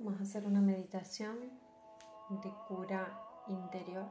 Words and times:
Vamos 0.00 0.20
a 0.20 0.22
hacer 0.22 0.46
una 0.46 0.60
meditación 0.60 1.36
de 2.30 2.54
cura 2.68 3.20
interior. 3.48 4.06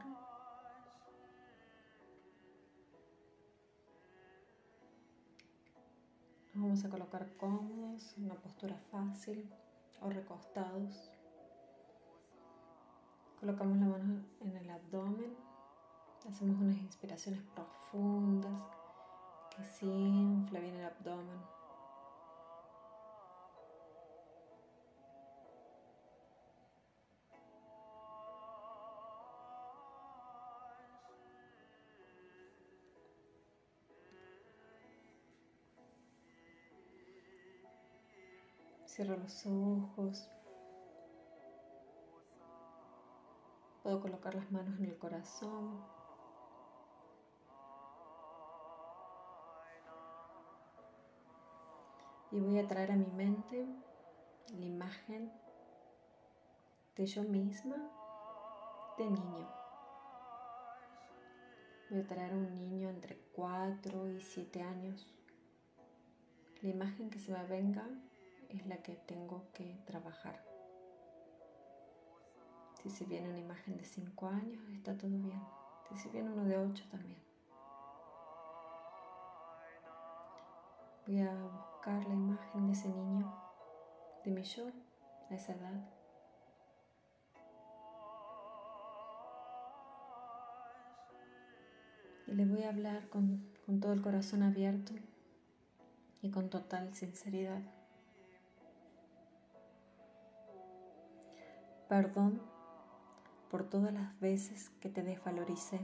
Nos 6.52 6.62
vamos 6.62 6.84
a 6.84 6.90
colocar 6.90 7.26
cómodos, 7.38 8.18
en 8.18 8.26
una 8.26 8.34
postura 8.34 8.76
fácil 8.90 9.50
o 10.02 10.10
recostados. 10.10 11.10
Colocamos 13.40 13.78
la 13.78 13.86
mano 13.86 14.24
en 14.40 14.56
el 14.58 14.68
abdomen. 14.68 15.34
Hacemos 16.28 16.60
unas 16.60 16.76
inspiraciones 16.76 17.40
profundas 17.54 18.60
que 19.56 19.64
se 19.64 19.86
infla 19.86 20.60
bien 20.60 20.74
el 20.74 20.84
abdomen. 20.84 21.57
Cierro 38.98 39.16
los 39.16 39.46
ojos. 39.46 40.28
Puedo 43.84 44.00
colocar 44.00 44.34
las 44.34 44.50
manos 44.50 44.76
en 44.80 44.86
el 44.86 44.98
corazón. 44.98 45.84
Y 52.32 52.40
voy 52.40 52.58
a 52.58 52.66
traer 52.66 52.90
a 52.90 52.96
mi 52.96 53.06
mente 53.12 53.68
la 54.48 54.66
imagen 54.66 55.30
de 56.96 57.06
yo 57.06 57.22
misma 57.22 57.76
de 58.98 59.04
niño. 59.04 59.48
Voy 61.88 62.00
a 62.00 62.06
traer 62.08 62.32
a 62.32 62.34
un 62.34 62.52
niño 62.52 62.90
entre 62.90 63.16
4 63.36 64.08
y 64.08 64.20
7 64.20 64.60
años. 64.60 65.06
La 66.62 66.70
imagen 66.70 67.10
que 67.10 67.20
se 67.20 67.30
me 67.30 67.44
venga 67.44 67.88
es 68.48 68.66
la 68.66 68.78
que 68.78 68.94
tengo 68.94 69.44
que 69.52 69.78
trabajar. 69.84 70.42
Si 72.82 72.90
se 72.90 73.04
viene 73.04 73.28
una 73.28 73.38
imagen 73.38 73.76
de 73.76 73.84
5 73.84 74.28
años, 74.28 74.62
está 74.72 74.96
todo 74.96 75.10
bien. 75.10 75.42
Si 75.88 75.96
se 75.96 76.08
viene 76.10 76.30
uno 76.30 76.44
de 76.44 76.58
8 76.58 76.84
también. 76.90 77.18
Voy 81.06 81.20
a 81.20 81.34
buscar 81.34 82.06
la 82.06 82.14
imagen 82.14 82.66
de 82.66 82.72
ese 82.72 82.88
niño, 82.88 83.34
de 84.24 84.30
mi 84.30 84.42
yo, 84.42 84.68
a 85.30 85.34
esa 85.34 85.54
edad. 85.54 85.88
Y 92.26 92.34
le 92.34 92.44
voy 92.44 92.62
a 92.62 92.68
hablar 92.68 93.08
con, 93.08 93.42
con 93.64 93.80
todo 93.80 93.94
el 93.94 94.02
corazón 94.02 94.42
abierto 94.42 94.92
y 96.20 96.30
con 96.30 96.50
total 96.50 96.94
sinceridad. 96.94 97.62
Perdón 101.88 102.42
por 103.50 103.64
todas 103.64 103.94
las 103.94 104.20
veces 104.20 104.68
que 104.80 104.90
te 104.90 105.02
desvaloricé. 105.02 105.80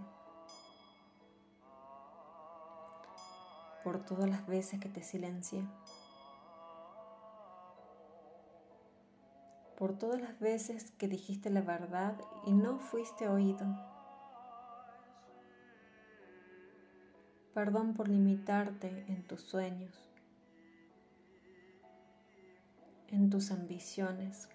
Por 3.82 4.04
todas 4.04 4.28
las 4.28 4.46
veces 4.46 4.80
que 4.80 4.90
te 4.90 5.02
silencié. 5.02 5.66
Por 9.78 9.96
todas 9.96 10.20
las 10.20 10.38
veces 10.40 10.90
que 10.98 11.08
dijiste 11.08 11.48
la 11.48 11.62
verdad 11.62 12.20
y 12.44 12.52
no 12.52 12.78
fuiste 12.78 13.26
oído. 13.26 13.66
Perdón 17.54 17.94
por 17.94 18.08
limitarte 18.08 19.06
en 19.08 19.26
tus 19.26 19.40
sueños, 19.40 19.94
en 23.08 23.30
tus 23.30 23.50
ambiciones 23.52 24.48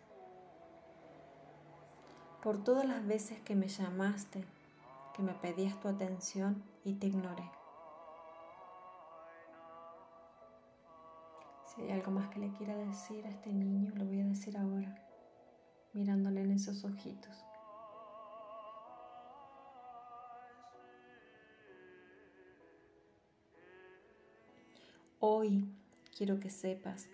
por 2.41 2.63
todas 2.63 2.85
las 2.85 3.05
veces 3.05 3.39
que 3.41 3.55
me 3.55 3.67
llamaste, 3.67 4.45
que 5.13 5.21
me 5.21 5.33
pedías 5.33 5.79
tu 5.79 5.87
atención 5.89 6.63
y 6.85 6.93
te 6.93 7.07
ignoré. 7.07 7.49
Si 11.65 11.81
hay 11.81 11.91
algo 11.91 12.11
más 12.11 12.29
que 12.29 12.39
le 12.39 12.51
quiera 12.53 12.75
decir 12.75 13.25
a 13.25 13.29
este 13.29 13.51
niño, 13.51 13.91
lo 13.95 14.05
voy 14.05 14.21
a 14.21 14.25
decir 14.25 14.57
ahora, 14.57 14.95
mirándole 15.93 16.41
en 16.41 16.51
esos 16.51 16.83
ojitos. 16.85 17.45
Hoy 25.19 25.65
quiero 26.17 26.39
que 26.39 26.49
sepas 26.49 27.07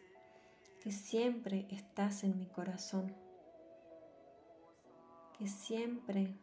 que 0.84 0.92
siempre 0.92 1.66
estás 1.72 2.24
en 2.24 2.38
mi 2.38 2.46
corazón 2.46 3.25
que 5.38 5.48
siempre 5.48 6.34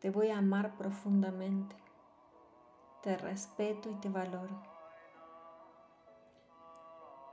te 0.00 0.10
voy 0.10 0.28
a 0.28 0.38
amar 0.38 0.76
profundamente. 0.76 1.74
Te 3.02 3.16
respeto 3.16 3.90
y 3.90 3.94
te 3.96 4.08
valoro. 4.08 4.62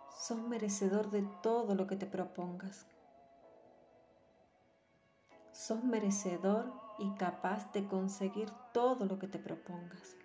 Sos 0.09 0.39
merecedor 0.39 1.11
de 1.11 1.21
todo 1.43 1.75
lo 1.75 1.87
que 1.87 1.95
te 1.95 2.05
propongas. 2.05 2.87
Sos 5.51 5.83
merecedor 5.83 6.73
y 6.97 7.13
capaz 7.15 7.71
de 7.73 7.87
conseguir 7.87 8.49
todo 8.73 9.05
lo 9.05 9.19
que 9.19 9.27
te 9.27 9.39
propongas. 9.39 10.15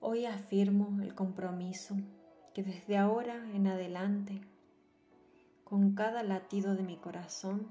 Hoy 0.00 0.26
afirmo 0.26 1.02
el 1.02 1.14
compromiso 1.14 1.96
que 2.54 2.62
desde 2.62 2.96
ahora 2.96 3.34
en 3.34 3.66
adelante, 3.66 4.40
con 5.64 5.96
cada 5.96 6.22
latido 6.22 6.76
de 6.76 6.84
mi 6.84 6.96
corazón, 6.96 7.66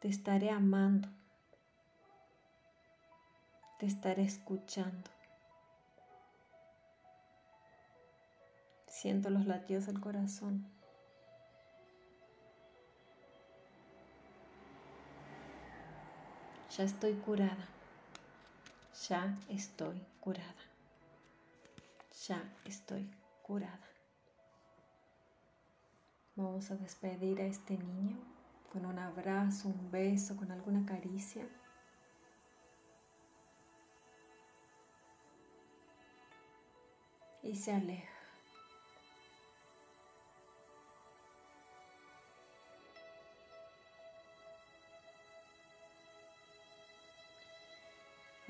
te 0.00 0.08
estaré 0.08 0.48
amando, 0.48 1.08
te 3.78 3.84
estaré 3.84 4.22
escuchando. 4.22 5.10
Siento 8.86 9.28
los 9.28 9.44
latidos 9.44 9.84
del 9.84 10.00
corazón. 10.00 10.66
Ya 16.74 16.84
estoy 16.84 17.12
curada 17.16 17.73
ya 19.08 19.36
estoy 19.48 20.00
curada. 20.20 20.54
Ya 22.26 22.42
estoy 22.64 23.10
curada. 23.42 23.80
Vamos 26.36 26.70
a 26.70 26.76
despedir 26.76 27.40
a 27.40 27.46
este 27.46 27.76
niño 27.76 28.16
con 28.72 28.86
un 28.86 28.98
abrazo, 28.98 29.68
un 29.68 29.90
beso, 29.90 30.36
con 30.36 30.50
alguna 30.50 30.84
caricia. 30.84 31.46
Y 37.42 37.54
se 37.56 37.72
aleja. 37.72 38.13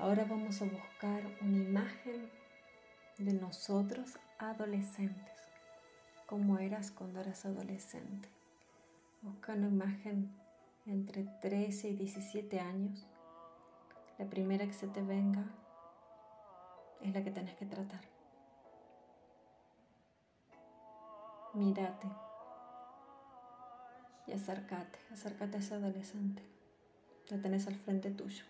Ahora 0.05 0.23
vamos 0.23 0.61
a 0.61 0.65
buscar 0.65 1.23
una 1.41 1.57
imagen 1.57 2.29
de 3.17 3.33
nosotros 3.33 4.19
adolescentes, 4.37 5.33
como 6.27 6.59
eras 6.59 6.91
cuando 6.91 7.21
eras 7.21 7.43
adolescente. 7.43 8.29
Busca 9.23 9.53
una 9.53 9.67
imagen 9.67 10.31
entre 10.85 11.23
13 11.41 11.89
y 11.89 11.95
17 11.95 12.59
años. 12.59 13.07
La 14.19 14.27
primera 14.27 14.67
que 14.67 14.73
se 14.73 14.87
te 14.87 15.01
venga 15.01 15.43
es 17.01 17.11
la 17.11 17.23
que 17.23 17.31
tenés 17.31 17.55
que 17.55 17.65
tratar. 17.65 18.01
Mírate 21.55 22.07
y 24.27 24.33
acércate, 24.33 24.99
acércate 25.11 25.57
a 25.57 25.59
ese 25.61 25.73
adolescente. 25.73 26.43
La 27.31 27.41
tenés 27.41 27.65
al 27.65 27.73
frente 27.73 28.11
tuyo. 28.11 28.45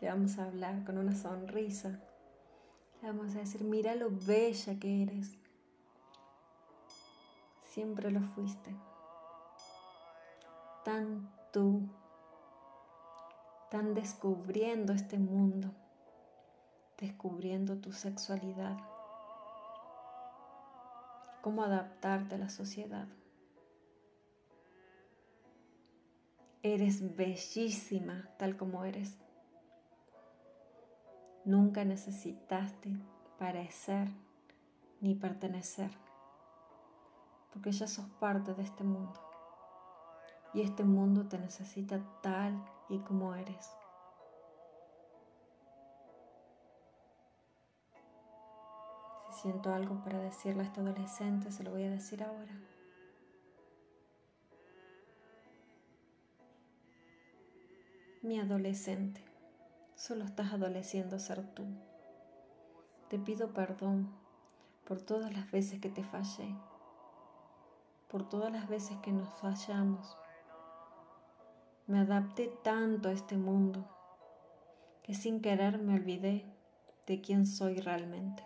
Le 0.00 0.08
vamos 0.08 0.38
a 0.38 0.44
hablar 0.44 0.84
con 0.84 0.98
una 0.98 1.14
sonrisa. 1.14 2.00
Le 3.00 3.08
vamos 3.08 3.34
a 3.34 3.38
decir, 3.38 3.64
mira 3.64 3.94
lo 3.94 4.10
bella 4.10 4.78
que 4.78 5.02
eres. 5.02 5.38
Siempre 7.64 8.10
lo 8.10 8.20
fuiste. 8.20 8.74
Tan 10.84 11.30
tú, 11.52 11.88
están 13.64 13.94
descubriendo 13.94 14.92
este 14.92 15.18
mundo, 15.18 15.74
descubriendo 16.98 17.76
tu 17.78 17.92
sexualidad, 17.92 18.76
cómo 21.42 21.64
adaptarte 21.64 22.36
a 22.36 22.38
la 22.38 22.48
sociedad. 22.48 23.08
Eres 26.62 27.16
bellísima 27.16 28.30
tal 28.38 28.56
como 28.56 28.84
eres. 28.84 29.18
Nunca 31.46 31.84
necesitaste 31.84 32.90
parecer 33.38 34.08
ni 35.00 35.14
pertenecer, 35.14 35.92
porque 37.52 37.70
ya 37.70 37.86
sos 37.86 38.06
parte 38.18 38.52
de 38.52 38.64
este 38.64 38.82
mundo. 38.82 39.20
Y 40.52 40.62
este 40.62 40.82
mundo 40.82 41.28
te 41.28 41.38
necesita 41.38 42.00
tal 42.20 42.64
y 42.88 42.98
como 42.98 43.32
eres. 43.36 43.70
Si 49.30 49.42
siento 49.42 49.72
algo 49.72 50.02
para 50.02 50.18
decirle 50.18 50.62
a 50.62 50.66
este 50.66 50.80
adolescente, 50.80 51.52
se 51.52 51.62
lo 51.62 51.70
voy 51.70 51.84
a 51.84 51.90
decir 51.90 52.24
ahora. 52.24 52.60
Mi 58.22 58.40
adolescente, 58.40 59.25
solo 59.96 60.24
estás 60.24 60.52
adoleciendo 60.52 61.18
ser 61.18 61.42
tú. 61.54 61.64
Te 63.08 63.18
pido 63.18 63.52
perdón 63.52 64.14
por 64.86 65.00
todas 65.00 65.34
las 65.34 65.50
veces 65.50 65.80
que 65.80 65.88
te 65.88 66.04
fallé, 66.04 66.54
por 68.08 68.28
todas 68.28 68.52
las 68.52 68.68
veces 68.68 68.98
que 68.98 69.10
nos 69.10 69.28
fallamos. 69.40 70.16
Me 71.86 72.00
adapté 72.00 72.48
tanto 72.62 73.08
a 73.08 73.12
este 73.12 73.36
mundo 73.36 73.88
que 75.02 75.14
sin 75.14 75.40
querer 75.40 75.78
me 75.78 75.94
olvidé 75.94 76.44
de 77.06 77.20
quién 77.20 77.46
soy 77.46 77.80
realmente. 77.80 78.44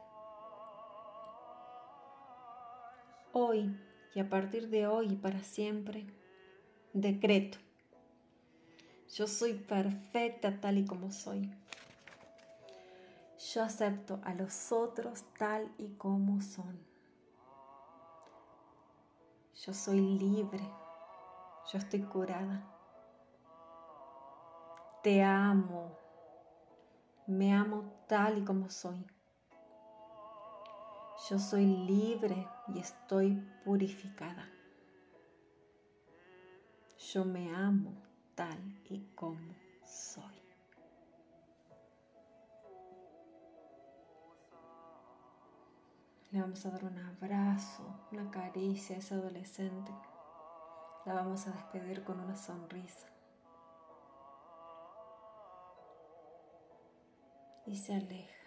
Hoy 3.32 3.76
y 4.14 4.20
a 4.20 4.28
partir 4.28 4.68
de 4.68 4.86
hoy 4.86 5.12
y 5.12 5.16
para 5.16 5.42
siempre, 5.42 6.06
decreto 6.92 7.58
yo 9.12 9.26
soy 9.26 9.54
perfecta 9.54 10.60
tal 10.60 10.78
y 10.78 10.84
como 10.86 11.10
soy. 11.10 11.50
Yo 13.52 13.64
acepto 13.64 14.20
a 14.22 14.34
los 14.34 14.70
otros 14.70 15.24
tal 15.36 15.72
y 15.78 15.88
como 15.94 16.40
son. 16.40 16.78
Yo 19.66 19.74
soy 19.74 20.00
libre. 20.00 20.62
Yo 21.72 21.78
estoy 21.78 22.02
curada. 22.02 22.62
Te 25.02 25.24
amo. 25.24 25.98
Me 27.26 27.52
amo 27.52 27.92
tal 28.06 28.38
y 28.38 28.44
como 28.44 28.70
soy. 28.70 29.04
Yo 31.28 31.38
soy 31.38 31.66
libre 31.66 32.46
y 32.68 32.78
estoy 32.78 33.42
purificada. 33.64 34.48
Yo 37.12 37.24
me 37.24 37.52
amo 37.54 38.09
tal 38.40 38.80
y 38.88 39.00
como 39.14 39.54
soy. 39.84 40.40
Le 46.30 46.40
vamos 46.40 46.64
a 46.64 46.70
dar 46.70 46.84
un 46.84 46.96
abrazo, 46.96 47.82
una 48.10 48.30
caricia 48.30 48.96
a 48.96 48.98
ese 49.00 49.12
adolescente. 49.12 49.92
La 51.04 51.12
vamos 51.12 51.46
a 51.48 51.50
despedir 51.50 52.02
con 52.02 52.18
una 52.18 52.34
sonrisa. 52.34 53.08
Y 57.66 57.76
se 57.76 57.94
aleja. 57.94 58.40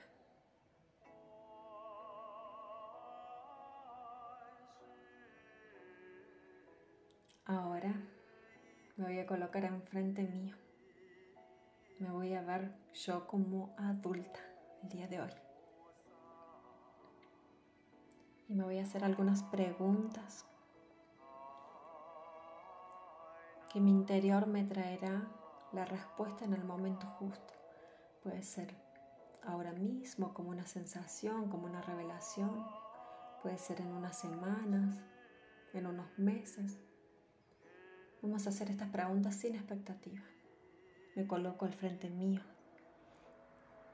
Ahora 7.46 7.94
me 8.96 9.06
voy 9.06 9.20
a 9.20 9.26
colocar 9.26 9.66
enfrente 9.66 10.24
mío. 10.24 10.56
Me 12.00 12.10
voy 12.12 12.34
a 12.34 12.42
ver 12.42 12.74
yo 12.94 13.26
como 13.28 13.74
adulta 13.78 14.40
el 14.84 14.90
día 14.90 15.08
de 15.08 15.22
hoy. 15.22 15.32
Y 18.50 18.56
me 18.56 18.64
voy 18.64 18.78
a 18.78 18.84
hacer 18.84 19.04
algunas 19.04 19.42
preguntas 19.44 20.46
que 23.70 23.80
mi 23.80 23.90
interior 23.90 24.46
me 24.46 24.64
traerá 24.64 25.28
la 25.72 25.86
respuesta 25.86 26.46
en 26.46 26.54
el 26.54 26.64
momento 26.64 27.08
justo. 27.18 27.54
Puede 28.22 28.44
ser 28.44 28.76
ahora 29.44 29.72
mismo 29.72 30.34
como 30.34 30.52
una 30.52 30.68
sensación, 30.68 31.50
como 31.50 31.66
una 31.66 31.82
revelación. 31.82 32.64
Puede 33.42 33.58
ser 33.58 33.82
en 33.82 33.92
unas 33.92 34.18
semanas, 34.20 35.02
en 35.74 35.88
unos 35.88 36.08
meses. 36.20 36.80
Vamos 38.24 38.48
a 38.48 38.52
hacer 38.52 38.70
estas 38.70 38.88
preguntas 38.88 39.36
sin 39.36 39.54
expectativa. 39.54 40.24
Me 41.14 41.28
coloco 41.28 41.66
al 41.66 41.74
frente 41.74 42.10
mío, 42.10 42.40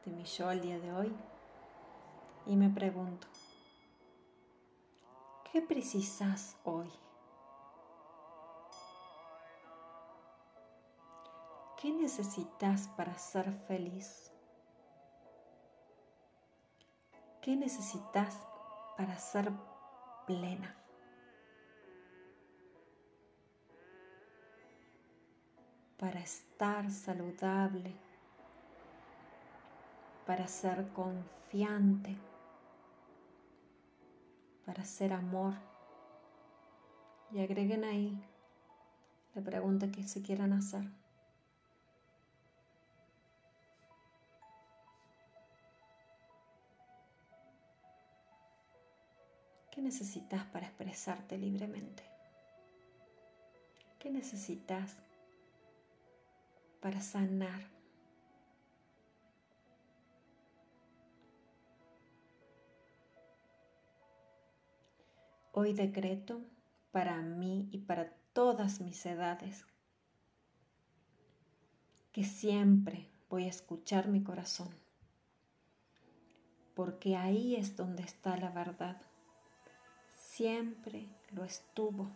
de 0.06 0.12
mi 0.12 0.24
yo 0.24 0.48
al 0.48 0.62
día 0.62 0.78
de 0.78 0.94
hoy, 0.94 1.12
y 2.46 2.56
me 2.56 2.70
pregunto, 2.70 3.28
¿qué 5.52 5.64
precisas 5.64 6.58
hoy? 6.64 6.92
¿Qué 11.82 11.92
necesitas 11.92 12.88
para 12.90 13.18
ser 13.18 13.52
feliz? 13.68 14.32
¿Qué 17.42 17.56
necesitas 17.56 18.38
para 18.96 19.18
ser 19.18 19.52
plena? 20.28 20.76
Para 26.00 26.22
estar 26.22 26.90
saludable, 26.90 27.94
para 30.26 30.48
ser 30.48 30.88
confiante, 30.94 32.16
para 34.66 34.86
ser 34.86 35.12
amor. 35.12 35.54
Y 37.32 37.42
agreguen 37.42 37.84
ahí 37.84 38.18
la 39.36 39.42
pregunta 39.42 39.92
que 39.92 40.08
se 40.08 40.22
quieran 40.22 40.54
hacer. 40.54 40.84
¿Qué 49.70 49.82
necesitas 49.82 50.46
para 50.46 50.66
expresarte 50.66 51.38
libremente? 51.38 52.04
¿Qué 54.00 54.10
necesitas 54.10 54.98
para 56.82 57.02
sanar. 57.02 57.70
Hoy 65.52 65.74
decreto 65.74 66.42
para 66.92 67.22
mí 67.22 67.68
y 67.72 67.80
para 67.80 68.14
todas 68.34 68.80
mis 68.80 69.06
edades 69.06 69.66
que 72.12 72.24
siempre 72.24 73.10
voy 73.30 73.46
a 73.46 73.50
escuchar 73.50 74.08
mi 74.08 74.24
corazón, 74.24 74.70
porque 76.76 77.16
ahí 77.16 77.56
es 77.56 77.76
donde 77.76 78.04
está 78.04 78.38
la 78.38 78.50
verdad. 78.50 79.02
Siempre 80.14 81.10
lo 81.32 81.44
estuvo. 81.44 82.10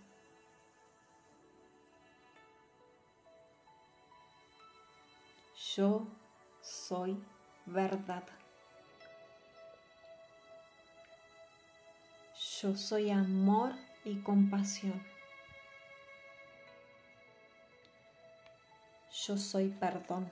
Yo 5.75 6.06
soy 6.62 7.18
verdad. 7.65 8.24
Yo 12.62 12.75
soy 12.75 13.10
amor 13.10 13.72
y 14.03 14.22
compasión. 14.22 15.01
Yo 19.25 19.38
soy 19.38 19.70
perdón. 19.70 20.30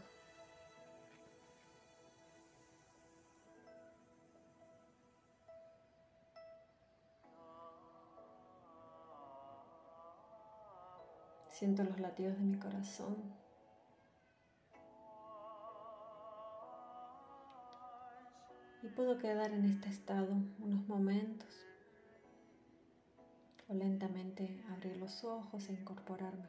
Siento 11.48 11.84
los 11.84 12.00
latidos 12.00 12.38
de 12.38 12.44
mi 12.44 12.60
corazón. 12.60 13.51
Y 18.84 18.88
puedo 18.88 19.18
quedar 19.18 19.52
en 19.52 19.66
este 19.66 19.90
estado 19.90 20.28
unos 20.60 20.88
momentos 20.88 21.48
o 23.68 23.74
lentamente 23.74 24.64
abrir 24.72 24.98
los 24.98 25.24
ojos 25.24 25.70
e 25.70 25.74
incorporarme. 25.74 26.48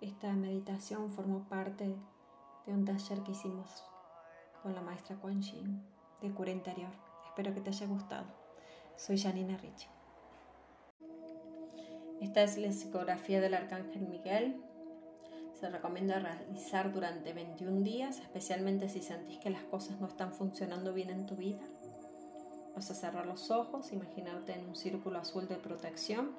Esta 0.00 0.32
meditación 0.32 1.10
formó 1.10 1.48
parte 1.48 1.94
de 2.66 2.72
un 2.72 2.84
taller 2.84 3.22
que 3.22 3.32
hicimos 3.32 3.84
con 4.62 4.74
la 4.74 4.80
maestra 4.80 5.16
Quan 5.16 5.40
Yin 5.40 5.82
de 6.20 6.30
cura 6.32 6.50
interior. 6.50 6.90
Espero 7.26 7.54
que 7.54 7.60
te 7.60 7.70
haya 7.70 7.86
gustado. 7.86 8.26
Soy 8.96 9.18
Janina 9.18 9.56
Rich. 9.58 9.88
Esta 12.20 12.42
es 12.42 12.58
la 12.58 12.72
psicografía 12.72 13.40
del 13.40 13.54
Arcángel 13.54 14.02
Miguel. 14.02 14.69
Se 15.60 15.68
recomienda 15.68 16.18
realizar 16.18 16.90
durante 16.90 17.34
21 17.34 17.82
días, 17.82 18.18
especialmente 18.18 18.88
si 18.88 19.02
sentís 19.02 19.38
que 19.40 19.50
las 19.50 19.62
cosas 19.64 20.00
no 20.00 20.06
están 20.06 20.32
funcionando 20.32 20.94
bien 20.94 21.10
en 21.10 21.26
tu 21.26 21.36
vida. 21.36 21.60
Vas 22.74 22.90
a 22.90 22.94
cerrar 22.94 23.26
los 23.26 23.50
ojos, 23.50 23.92
imaginarte 23.92 24.54
en 24.54 24.66
un 24.66 24.74
círculo 24.74 25.18
azul 25.18 25.48
de 25.48 25.56
protección 25.56 26.30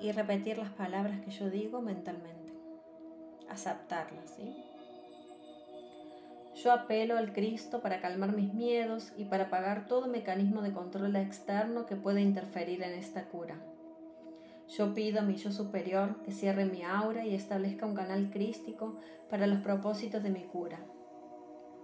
y 0.00 0.12
repetir 0.12 0.56
las 0.56 0.70
palabras 0.70 1.20
que 1.20 1.30
yo 1.30 1.50
digo 1.50 1.82
mentalmente. 1.82 2.54
Aceptarlas, 3.50 4.30
¿sí? 4.30 4.56
Yo 6.54 6.72
apelo 6.72 7.18
al 7.18 7.34
Cristo 7.34 7.82
para 7.82 8.00
calmar 8.00 8.34
mis 8.34 8.54
miedos 8.54 9.12
y 9.14 9.26
para 9.26 9.44
apagar 9.44 9.86
todo 9.86 10.08
mecanismo 10.08 10.62
de 10.62 10.72
control 10.72 11.14
externo 11.16 11.84
que 11.84 11.96
pueda 11.96 12.22
interferir 12.22 12.82
en 12.82 12.94
esta 12.94 13.28
cura. 13.28 13.58
Yo 14.68 14.94
pido 14.94 15.20
a 15.20 15.22
mi 15.22 15.36
yo 15.36 15.52
superior 15.52 16.22
que 16.24 16.32
cierre 16.32 16.64
mi 16.64 16.82
aura 16.82 17.24
y 17.24 17.34
establezca 17.34 17.86
un 17.86 17.94
canal 17.94 18.30
crístico 18.30 18.98
para 19.30 19.46
los 19.46 19.60
propósitos 19.60 20.22
de 20.22 20.30
mi 20.30 20.42
cura, 20.42 20.80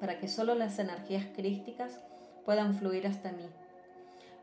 para 0.01 0.19
que 0.19 0.27
solo 0.27 0.55
las 0.57 0.79
energías 0.79 1.27
crísticas 1.35 2.03
puedan 2.45 2.75
fluir 2.75 3.07
hasta 3.07 3.31
mí. 3.31 3.49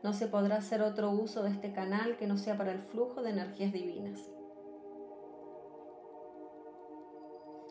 No 0.02 0.14
se 0.14 0.26
podrá 0.26 0.56
hacer 0.56 0.80
otro 0.80 1.10
uso 1.10 1.42
de 1.42 1.50
este 1.50 1.72
canal 1.72 2.16
que 2.16 2.26
no 2.26 2.38
sea 2.38 2.56
para 2.56 2.72
el 2.72 2.80
flujo 2.80 3.22
de 3.22 3.30
energías 3.30 3.72
divinas. 3.72 4.18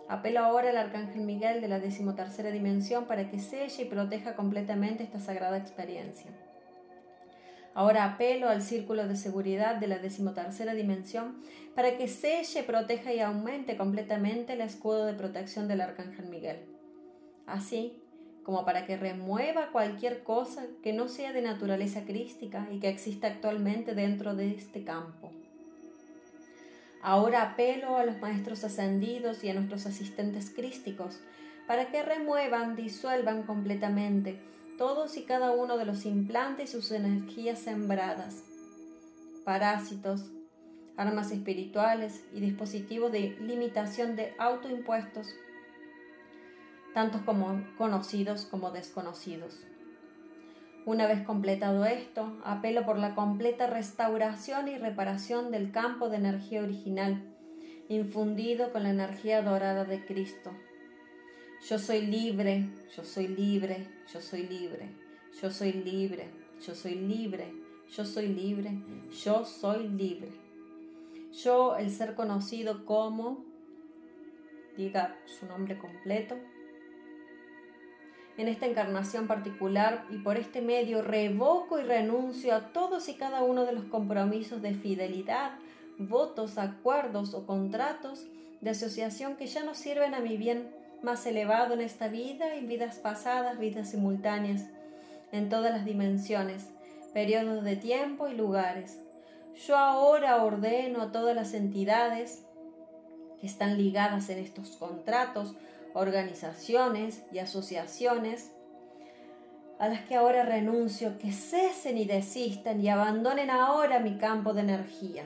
Apelo 0.08 0.40
ahora 0.40 0.70
al 0.70 0.78
Arcángel 0.78 1.22
Miguel 1.22 1.62
de 1.62 1.68
la 1.68 1.80
decimotercera 1.80 2.52
dimensión 2.52 3.06
para 3.06 3.30
que 3.30 3.40
selle 3.40 3.84
y 3.84 3.86
proteja 3.86 4.36
completamente 4.36 5.04
esta 5.04 5.20
sagrada 5.20 5.58
experiencia. 5.58 6.32
Ahora 7.74 8.04
apelo 8.04 8.50
al 8.50 8.62
círculo 8.62 9.08
de 9.08 9.16
seguridad 9.16 9.76
de 9.76 9.88
la 9.88 10.00
decimotercera 10.00 10.74
dimensión 10.74 11.42
para 11.76 11.98
que 11.98 12.08
selle, 12.08 12.64
proteja 12.64 13.14
y 13.14 13.20
aumente 13.20 13.78
completamente 13.78 14.54
el 14.54 14.62
escudo 14.62 15.06
de 15.06 15.14
protección 15.14 15.68
del 15.68 15.82
Arcángel 15.82 16.26
Miguel. 16.26 16.58
Así 17.46 18.02
como 18.44 18.66
para 18.66 18.86
que 18.86 18.98
remueva 18.98 19.72
cualquier 19.72 20.24
cosa 20.24 20.66
que 20.82 20.92
no 20.92 21.08
sea 21.08 21.34
de 21.34 21.42
naturaleza 21.42 22.06
crística 22.06 22.68
y 22.72 22.80
que 22.80 22.90
exista 22.90 23.28
actualmente 23.28 23.94
dentro 23.94 24.36
de 24.36 24.56
este 24.56 24.84
campo. 24.84 25.32
Ahora 27.02 27.44
apelo 27.44 27.96
a 27.98 28.06
los 28.06 28.20
maestros 28.20 28.64
ascendidos 28.64 29.44
y 29.44 29.50
a 29.50 29.54
nuestros 29.54 29.86
asistentes 29.86 30.50
crísticos 30.50 31.22
para 31.68 31.92
que 31.92 32.02
remuevan, 32.02 32.76
disuelvan 32.76 33.44
completamente 33.44 34.40
todos 34.80 35.18
y 35.18 35.24
cada 35.24 35.52
uno 35.52 35.78
de 35.78 35.84
los 35.84 36.06
implantes 36.06 36.70
y 36.70 36.72
sus 36.72 36.92
energías 36.92 37.60
sembradas, 37.60 38.46
parásitos, 39.44 40.32
armas 40.96 41.32
espirituales 41.32 42.24
y 42.34 42.40
dispositivos 42.40 43.12
de 43.12 43.36
limitación 43.42 44.16
de 44.16 44.34
autoimpuestos, 44.40 45.36
tantos 46.94 47.22
como 47.24 47.62
conocidos 47.78 48.46
como 48.46 48.72
desconocidos. 48.72 49.60
Una 50.86 51.08
vez 51.08 51.26
completado 51.26 51.84
esto, 51.84 52.40
apelo 52.46 52.86
por 52.86 52.98
la 52.98 53.16
completa 53.16 53.68
restauración 53.68 54.70
y 54.70 54.78
reparación 54.78 55.52
del 55.52 55.74
campo 55.74 56.08
de 56.08 56.16
energía 56.16 56.64
original, 56.64 57.22
infundido 57.90 58.72
con 58.72 58.84
la 58.84 58.92
energía 58.92 59.42
dorada 59.42 59.84
de 59.84 60.06
Cristo. 60.06 60.52
Yo 61.68 61.78
soy 61.78 62.02
libre, 62.02 62.70
yo 62.96 63.04
soy 63.04 63.28
libre, 63.28 63.88
yo 64.12 64.22
soy 64.22 64.44
libre, 64.44 64.90
yo 65.42 65.52
soy 65.52 65.74
libre, 65.74 66.30
yo 66.66 66.74
soy 66.74 66.96
libre, 66.96 67.54
yo 67.96 68.06
soy 68.06 68.28
libre, 68.28 68.72
yo 69.24 69.46
soy 69.46 69.88
libre. 69.88 70.32
Yo, 71.44 71.76
el 71.76 71.92
ser 71.92 72.16
conocido 72.16 72.86
como, 72.86 73.44
diga 74.78 75.18
su 75.26 75.46
nombre 75.46 75.78
completo, 75.78 76.38
en 78.38 78.48
esta 78.48 78.66
encarnación 78.66 79.28
particular 79.28 80.06
y 80.10 80.18
por 80.20 80.38
este 80.38 80.62
medio 80.62 81.02
revoco 81.02 81.78
y 81.78 81.84
renuncio 81.84 82.56
a 82.56 82.72
todos 82.72 83.10
y 83.10 83.16
cada 83.16 83.44
uno 83.44 83.66
de 83.66 83.74
los 83.74 83.84
compromisos 83.86 84.62
de 84.62 84.74
fidelidad, 84.76 85.52
votos, 85.98 86.58
acuerdos 86.58 87.34
o 87.34 87.46
contratos 87.46 88.28
de 88.62 88.70
asociación 88.70 89.36
que 89.36 89.48
ya 89.48 89.66
no 89.66 89.76
sirven 89.76 90.14
a 90.14 90.22
mi 90.22 90.38
bien 90.38 90.79
más 91.04 91.26
elevado 91.26 91.74
en 91.74 91.82
esta 91.82 92.08
vida 92.08 92.56
y 92.56 92.66
vidas 92.66 92.98
pasadas, 92.98 93.60
vidas 93.60 93.90
simultáneas, 93.90 94.66
en 95.32 95.50
todas 95.50 95.72
las 95.72 95.86
dimensiones, 95.86 96.72
periodos 97.14 97.64
de 97.64 97.76
tiempo 97.76 98.28
y 98.28 98.36
lugares. 98.36 99.00
Yo 99.68 99.78
ahora 99.78 100.44
ordeno 100.44 101.02
a 101.02 101.12
todas 101.12 101.36
las 101.36 101.54
entidades 101.54 102.44
que 103.40 103.48
están 103.48 103.78
ligadas 103.78 104.30
en 104.30 104.40
estos 104.40 104.76
contratos 104.78 105.56
organizaciones 105.94 107.24
y 107.32 107.40
asociaciones 107.40 108.52
a 109.80 109.88
las 109.88 110.02
que 110.02 110.16
ahora 110.16 110.44
renuncio, 110.44 111.18
que 111.18 111.32
cesen 111.32 111.98
y 111.98 112.06
desistan 112.06 112.82
y 112.82 112.90
abandonen 112.90 113.50
ahora 113.50 114.00
mi 114.00 114.18
campo 114.18 114.54
de 114.54 114.62
energía, 114.62 115.24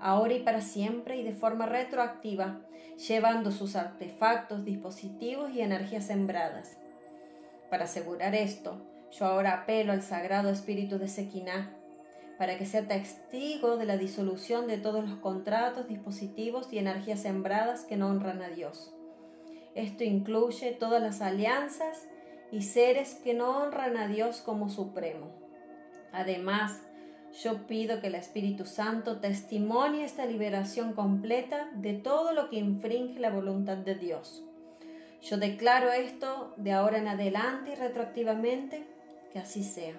ahora 0.00 0.32
y 0.32 0.40
para 0.40 0.62
siempre 0.62 1.18
y 1.18 1.22
de 1.22 1.32
forma 1.32 1.66
retroactiva, 1.66 2.60
llevando 2.96 3.50
sus 3.50 3.76
artefactos, 3.76 4.64
dispositivos 4.64 5.50
y 5.52 5.60
energías 5.60 6.06
sembradas. 6.06 6.76
Para 7.70 7.84
asegurar 7.84 8.34
esto, 8.34 8.80
yo 9.10 9.26
ahora 9.26 9.54
apelo 9.54 9.92
al 9.92 10.02
Sagrado 10.02 10.50
Espíritu 10.50 10.98
de 10.98 11.08
Sequiná, 11.08 11.76
para 12.38 12.58
que 12.58 12.66
sea 12.66 12.88
testigo 12.88 13.76
de 13.76 13.84
la 13.84 13.96
disolución 13.96 14.66
de 14.66 14.78
todos 14.78 15.08
los 15.08 15.18
contratos, 15.18 15.88
dispositivos 15.88 16.72
y 16.72 16.78
energías 16.78 17.20
sembradas 17.20 17.84
que 17.84 17.96
no 17.96 18.08
honran 18.08 18.42
a 18.42 18.48
Dios. 18.48 18.94
Esto 19.74 20.04
incluye 20.04 20.72
todas 20.72 21.02
las 21.02 21.20
alianzas 21.22 22.08
y 22.50 22.62
seres 22.62 23.14
que 23.14 23.32
no 23.32 23.58
honran 23.58 23.96
a 23.96 24.06
Dios 24.06 24.40
como 24.40 24.68
supremo. 24.68 25.30
Además, 26.12 26.82
yo 27.40 27.66
pido 27.66 28.00
que 28.00 28.08
el 28.08 28.14
Espíritu 28.14 28.66
Santo 28.66 29.18
testimonie 29.20 30.04
esta 30.04 30.26
liberación 30.26 30.92
completa 30.92 31.70
de 31.74 31.94
todo 31.94 32.32
lo 32.32 32.50
que 32.50 32.56
infringe 32.56 33.20
la 33.20 33.30
voluntad 33.30 33.78
de 33.78 33.94
Dios. 33.94 34.44
Yo 35.22 35.38
declaro 35.38 35.92
esto 35.92 36.52
de 36.56 36.72
ahora 36.72 36.98
en 36.98 37.08
adelante 37.08 37.72
y 37.72 37.74
retroactivamente, 37.76 38.84
que 39.32 39.38
así 39.38 39.62
sea. 39.64 39.94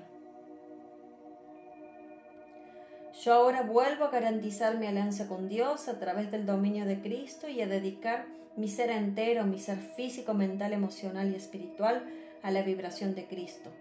Yo 3.23 3.33
ahora 3.33 3.61
vuelvo 3.61 4.05
a 4.05 4.09
garantizar 4.11 4.77
mi 4.77 4.85
alianza 4.85 5.27
con 5.27 5.47
Dios 5.47 5.87
a 5.87 5.99
través 5.99 6.29
del 6.29 6.45
dominio 6.45 6.85
de 6.85 7.01
Cristo 7.01 7.47
y 7.47 7.61
a 7.61 7.67
dedicar 7.67 8.25
mi 8.55 8.67
ser 8.67 8.89
entero, 8.89 9.45
mi 9.45 9.59
ser 9.59 9.77
físico, 9.77 10.33
mental, 10.33 10.73
emocional 10.73 11.31
y 11.31 11.35
espiritual 11.35 12.03
a 12.41 12.51
la 12.51 12.61
vibración 12.61 13.15
de 13.15 13.25
Cristo, 13.25 13.71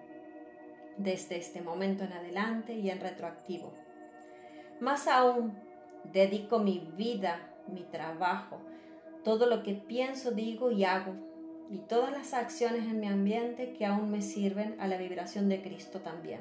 desde 0.97 1.37
este 1.37 1.63
momento 1.63 2.05
en 2.05 2.13
adelante 2.13 2.75
y 2.75 2.91
en 2.91 3.01
retroactivo. 3.01 3.73
Más 4.81 5.09
aún, 5.09 5.55
dedico 6.13 6.59
mi 6.59 6.93
vida, 6.97 7.51
mi 7.69 7.83
trabajo, 7.83 8.61
todo 9.25 9.47
lo 9.47 9.63
que 9.63 9.75
pienso, 9.75 10.33
digo 10.33 10.71
y 10.71 10.85
hago, 10.85 11.15
y 11.71 11.79
todas 11.79 12.11
las 12.13 12.35
acciones 12.35 12.85
en 12.85 13.01
mi 13.01 13.07
ambiente 13.07 13.73
que 13.73 13.87
aún 13.87 14.11
me 14.11 14.21
sirven 14.21 14.77
a 14.81 14.89
la 14.89 14.97
vibración 14.99 15.49
de 15.49 15.63
Cristo 15.63 16.01
también. 16.01 16.41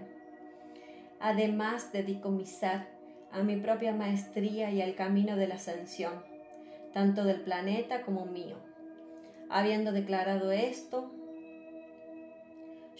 Además, 1.20 1.92
dedico 1.94 2.30
mi 2.30 2.46
ser 2.46 2.88
a 3.32 3.44
mi 3.44 3.56
propia 3.58 3.94
maestría 3.94 4.72
y 4.72 4.82
al 4.82 4.96
camino 4.96 5.36
de 5.38 5.48
la 5.48 5.56
ascensión 5.56 6.32
tanto 6.94 7.24
del 7.24 7.42
planeta 7.42 8.02
como 8.02 8.26
mío. 8.26 8.58
Habiendo 9.50 9.92
declarado 9.92 10.52
esto, 10.52 11.12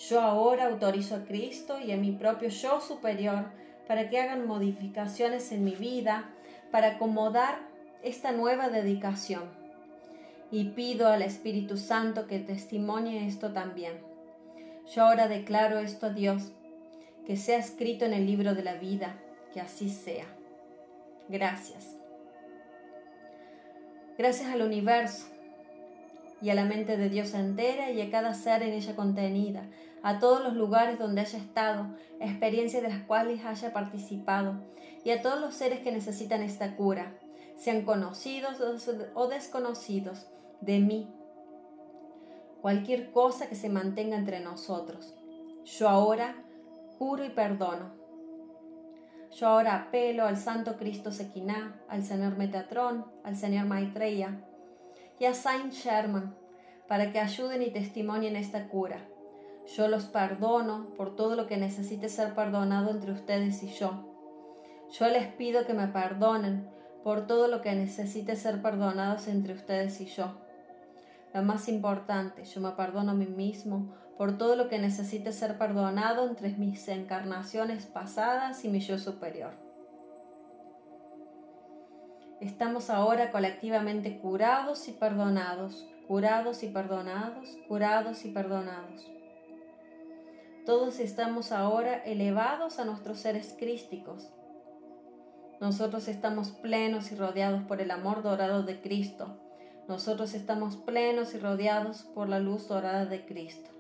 yo 0.10 0.22
ahora 0.22 0.66
autorizo 0.66 1.16
a 1.16 1.26
Cristo 1.26 1.80
y 1.80 1.92
a 1.92 1.98
mi 1.98 2.12
propio 2.12 2.50
yo 2.50 2.82
superior 2.82 3.46
para 3.88 4.10
que 4.10 4.20
hagan 4.20 4.48
modificaciones 4.48 5.52
en 5.52 5.64
mi 5.64 5.76
vida 5.76 6.30
para 6.72 6.94
acomodar 6.94 7.60
esta 8.04 8.32
nueva 8.32 8.70
dedicación. 8.70 9.44
Y 10.50 10.66
pido 10.70 11.08
al 11.08 11.22
Espíritu 11.22 11.78
Santo 11.78 12.28
que 12.28 12.40
testimonie 12.40 13.28
esto 13.28 13.54
también. 13.54 13.94
Yo 14.94 15.04
ahora 15.04 15.28
declaro 15.28 15.80
esto 15.80 16.08
a 16.08 16.10
Dios, 16.10 16.52
que 17.26 17.38
sea 17.38 17.58
escrito 17.58 18.06
en 18.06 18.14
el 18.14 18.26
libro 18.26 18.56
de 18.56 18.64
la 18.64 18.76
vida, 18.76 19.16
que 19.54 19.62
así 19.62 19.90
sea. 19.90 20.26
Gracias. 21.30 21.96
Gracias 24.18 24.50
al 24.50 24.62
universo 24.62 25.28
y 26.42 26.50
a 26.50 26.56
la 26.56 26.66
mente 26.66 26.98
de 26.98 27.10
Dios 27.10 27.34
entera 27.34 27.92
y 27.92 28.02
a 28.02 28.10
cada 28.10 28.34
ser 28.34 28.64
en 28.64 28.74
ella 28.74 28.96
contenida, 28.96 29.64
a 30.04 30.20
todos 30.20 30.44
los 30.44 30.54
lugares 30.56 31.00
donde 31.00 31.22
haya 31.22 31.38
estado, 31.38 31.88
experiencias 32.20 32.84
de 32.84 32.90
las 32.90 33.04
cuales 33.04 33.46
haya 33.46 33.74
participado, 33.74 34.56
y 35.04 35.12
a 35.12 35.22
todos 35.22 35.40
los 35.40 35.56
seres 35.56 35.80
que 35.80 35.92
necesitan 35.92 36.42
esta 36.42 36.76
cura, 36.76 37.18
sean 37.56 37.84
conocidos 37.84 38.62
o 39.14 39.28
desconocidos, 39.28 40.28
de 40.62 40.80
mí. 40.80 41.14
Cualquier 42.62 43.12
cosa 43.12 43.50
que 43.50 43.56
se 43.56 43.70
mantenga 43.70 44.18
entre 44.18 44.40
nosotros. 44.40 45.16
Yo 45.64 45.90
ahora 45.90 46.36
juro 46.98 47.26
y 47.26 47.30
perdono. 47.30 47.90
Yo 49.32 49.48
ahora 49.48 49.76
apelo 49.76 50.26
al 50.26 50.38
Santo 50.38 50.78
Cristo 50.78 51.12
Sequiná, 51.12 51.82
al 51.88 52.04
Señor 52.04 52.38
Metatrón, 52.38 53.06
al 53.24 53.36
Señor 53.36 53.66
Maitreya 53.66 54.46
y 55.20 55.26
a 55.26 55.34
Saint 55.34 55.72
Sherman 55.72 56.36
para 56.88 57.12
que 57.12 57.20
ayuden 57.20 57.62
y 57.62 57.72
testimonien 57.72 58.36
esta 58.36 58.68
cura. 58.68 59.08
Yo 59.76 59.88
los 59.88 60.06
perdono 60.06 60.90
por 60.98 61.16
todo 61.16 61.36
lo 61.36 61.48
que 61.48 61.58
necesite 61.58 62.10
ser 62.10 62.36
perdonado 62.36 62.92
entre 62.92 63.12
ustedes 63.12 63.64
y 63.64 63.72
yo. 63.74 64.12
Yo 64.92 65.08
les 65.08 65.28
pido 65.28 65.66
que 65.66 65.74
me 65.74 65.88
perdonen 65.88 66.70
por 67.04 67.26
todo 67.28 67.48
lo 67.48 67.62
que 67.62 67.74
necesite 67.74 68.36
ser 68.36 68.62
perdonados 68.62 69.28
entre 69.28 69.54
ustedes 69.54 70.02
y 70.02 70.06
yo. 70.06 70.38
Lo 71.34 71.42
más 71.44 71.70
importante, 71.70 72.44
yo 72.44 72.60
me 72.60 72.72
perdono 72.72 73.12
a 73.12 73.16
mí 73.16 73.26
mismo 73.26 73.96
por 74.18 74.38
todo 74.38 74.56
lo 74.56 74.68
que 74.68 74.80
necesite 74.80 75.32
ser 75.32 75.58
perdonado 75.58 76.28
entre 76.28 76.50
mis 76.50 76.88
encarnaciones 76.90 77.86
pasadas 77.86 78.64
y 78.66 78.70
mi 78.70 78.82
yo 78.82 79.00
superior. 79.00 79.54
Estamos 82.42 82.90
ahora 82.90 83.32
colectivamente 83.32 84.20
curados 84.20 84.88
y 84.88 84.94
perdonados, 84.94 85.88
curados 86.08 86.64
y 86.64 86.68
perdonados, 86.68 87.58
curados 87.68 88.26
y 88.26 88.32
perdonados. 88.32 89.21
Todos 90.66 91.00
estamos 91.00 91.52
ahora 91.52 92.04
elevados 92.06 92.78
a 92.78 92.86
nuestros 92.86 93.18
seres 93.18 93.56
crísticos. 93.58 94.30
Nosotros 95.60 96.08
estamos 96.08 96.50
plenos 96.50 97.12
y 97.12 97.16
rodeados 97.16 97.64
por 97.64 97.82
el 97.82 97.90
amor 97.90 98.22
dorado 98.22 98.62
de 98.62 98.80
Cristo. 98.80 99.40
Nosotros 99.88 100.36
estamos 100.36 100.76
plenos 100.76 101.34
y 101.34 101.40
rodeados 101.40 102.04
por 102.04 102.30
la 102.30 102.40
luz 102.40 102.68
dorada 102.68 103.08
de 103.08 103.26
Cristo. 103.26 103.72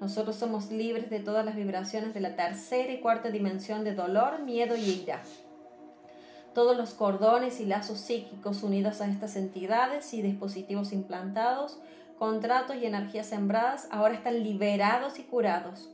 Nosotros 0.00 0.36
somos 0.36 0.70
libres 0.70 1.10
de 1.10 1.20
todas 1.20 1.44
las 1.44 1.56
vibraciones 1.56 2.14
de 2.14 2.20
la 2.20 2.36
tercera 2.36 2.90
y 2.90 3.00
cuarta 3.00 3.30
dimensión 3.30 3.84
de 3.84 3.94
dolor, 3.94 4.40
miedo 4.40 4.76
y 4.76 5.02
ira. 5.02 5.22
Todos 6.54 6.74
los 6.74 6.94
cordones 6.94 7.60
y 7.60 7.66
lazos 7.66 7.98
psíquicos 7.98 8.62
unidos 8.62 9.02
a 9.02 9.08
estas 9.08 9.36
entidades 9.36 10.14
y 10.14 10.22
dispositivos 10.22 10.92
implantados, 10.92 11.78
contratos 12.22 12.76
y 12.76 12.86
energías 12.86 13.26
sembradas 13.26 13.88
ahora 13.90 14.14
están 14.14 14.44
liberados 14.44 15.18
y 15.18 15.24
curados. 15.24 15.90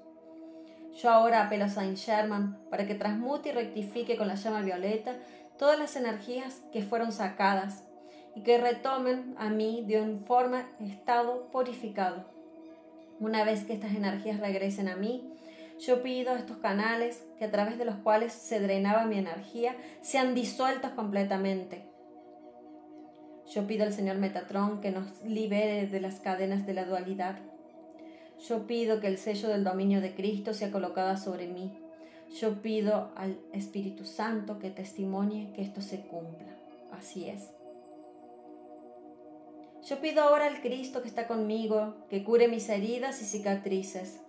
Yo 1.01 1.09
ahora 1.09 1.43
apelo 1.43 1.65
a 1.65 1.69
Saint 1.71 1.97
Sherman 1.97 2.59
para 2.69 2.87
que 2.87 2.95
transmute 2.95 3.49
y 3.49 3.53
rectifique 3.53 4.19
con 4.19 4.29
la 4.29 4.35
llama 4.35 4.61
violeta 4.61 5.17
todas 5.59 5.79
las 5.79 5.97
energías 5.97 6.61
que 6.71 6.83
fueron 6.83 7.13
sacadas 7.13 7.85
y 8.37 8.43
que 8.43 8.59
retomen 8.59 9.37
a 9.39 9.49
mí 9.49 9.83
de 9.87 10.03
un 10.03 10.27
forma 10.27 10.69
estado 10.81 11.49
purificado. 11.51 12.27
Una 13.21 13.43
vez 13.45 13.65
que 13.65 13.73
estas 13.73 13.95
energías 13.95 14.39
regresen 14.39 14.89
a 14.89 14.97
mí, 14.97 15.33
yo 15.81 16.03
pido 16.03 16.35
a 16.35 16.39
estos 16.39 16.59
canales 16.59 17.27
que 17.39 17.47
a 17.47 17.51
través 17.51 17.79
de 17.79 17.87
los 17.87 17.97
cuales 17.97 18.35
se 18.35 18.61
drenaba 18.61 19.07
mi 19.07 19.17
energía 19.17 19.77
sean 20.03 20.35
disueltos 20.35 20.91
completamente. 20.91 21.88
Yo 23.55 23.67
pido 23.67 23.85
al 23.85 23.93
Señor 23.93 24.19
Metatron 24.19 24.81
que 24.81 24.91
nos 24.91 25.23
libere 25.25 25.87
de 25.87 26.01
las 26.01 26.21
cadenas 26.21 26.67
de 26.67 26.75
la 26.75 26.85
dualidad 26.85 27.39
yo 28.47 28.67
pido 28.67 29.01
que 29.01 29.09
el 29.09 29.19
sello 29.19 29.49
del 29.49 29.65
dominio 29.65 30.01
de 30.01 30.15
Cristo 30.15 30.55
sea 30.55 30.71
colocado 30.71 31.17
sobre 31.17 31.49
mí. 31.49 31.77
Yo 32.41 32.63
pido 32.63 33.11
al 33.17 33.39
Espíritu 33.53 34.05
Santo 34.05 34.59
que 34.59 34.71
testimonie 34.71 35.53
que 35.55 35.63
esto 35.63 35.81
se 35.81 36.03
cumpla. 36.03 36.57
Así 36.93 37.29
es. 37.29 37.51
Yo 39.89 40.01
pido 40.01 40.23
ahora 40.23 40.47
al 40.47 40.61
Cristo 40.61 41.03
que 41.03 41.09
está 41.09 41.27
conmigo 41.27 41.95
que 42.11 42.23
cure 42.23 42.47
mis 42.47 42.69
heridas 42.69 43.21
y 43.23 43.25
cicatrices. 43.25 44.21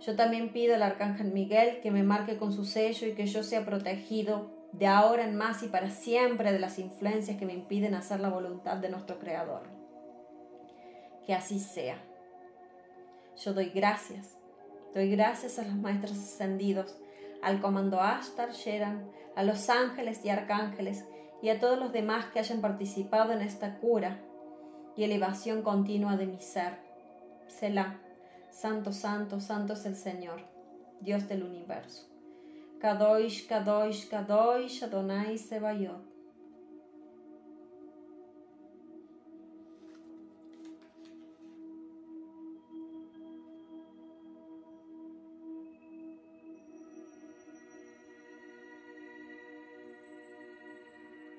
Yo 0.00 0.16
también 0.16 0.52
pido 0.52 0.74
al 0.74 0.82
Arcángel 0.82 1.32
Miguel 1.32 1.80
que 1.80 1.92
me 1.92 2.02
marque 2.02 2.38
con 2.38 2.52
su 2.52 2.64
sello 2.64 3.06
y 3.06 3.12
que 3.12 3.26
yo 3.26 3.44
sea 3.44 3.64
protegido 3.64 4.50
de 4.72 4.86
ahora 4.86 5.24
en 5.24 5.36
más 5.36 5.62
y 5.62 5.68
para 5.68 5.90
siempre 5.90 6.52
de 6.52 6.58
las 6.58 6.78
influencias 6.78 7.38
que 7.38 7.46
me 7.46 7.52
impiden 7.52 7.94
hacer 7.94 8.20
la 8.20 8.30
voluntad 8.30 8.78
de 8.78 8.88
nuestro 8.88 9.18
Creador. 9.18 9.62
Que 11.26 11.34
así 11.34 11.60
sea. 11.60 11.96
Yo 13.36 13.52
doy 13.52 13.70
gracias. 13.70 14.38
Doy 14.94 15.10
gracias 15.10 15.58
a 15.58 15.62
los 15.62 15.74
maestros 15.74 16.18
ascendidos, 16.18 16.98
al 17.42 17.60
comando 17.60 18.00
Ashtar, 18.00 18.52
Sheran, 18.52 19.10
a 19.36 19.42
los 19.42 19.70
ángeles 19.70 20.24
y 20.24 20.30
arcángeles 20.30 21.04
y 21.40 21.48
a 21.48 21.58
todos 21.58 21.78
los 21.78 21.92
demás 21.92 22.26
que 22.26 22.38
hayan 22.38 22.60
participado 22.60 23.32
en 23.32 23.40
esta 23.40 23.78
cura 23.78 24.20
y 24.96 25.04
elevación 25.04 25.62
continua 25.62 26.16
de 26.16 26.26
mi 26.26 26.40
ser. 26.40 26.78
Selah. 27.46 27.98
Santo, 28.50 28.92
santo, 28.92 29.40
santo 29.40 29.72
es 29.72 29.86
el 29.86 29.96
Señor, 29.96 30.42
Dios 31.00 31.26
del 31.26 31.42
universo. 31.42 32.11
Kadosh, 32.82 33.46
Kadosh, 33.46 34.08
Kadosh, 34.10 34.82
Adonai 34.82 35.38
Sebayot. 35.38 36.02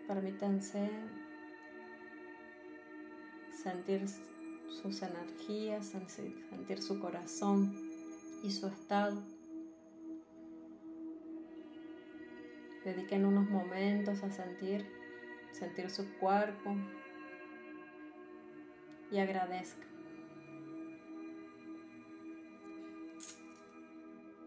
Permítanse 0.07 0.89
sentir 3.61 4.07
sus 4.81 5.01
energías, 5.01 5.87
sentir 5.87 6.81
su 6.81 7.01
corazón 7.01 7.75
y 8.43 8.49
su 8.49 8.67
estado. 8.67 9.42
Dediquen 12.83 13.25
unos 13.25 13.49
momentos 13.49 14.23
a 14.23 14.29
sentir, 14.29 14.85
sentir 15.51 15.89
su 15.89 16.11
cuerpo 16.19 16.75
y 19.09 19.19
agradezcan. 19.19 19.92